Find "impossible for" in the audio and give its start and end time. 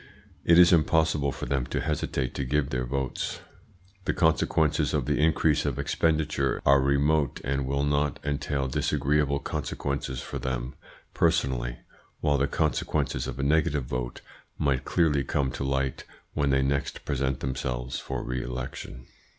0.73-1.45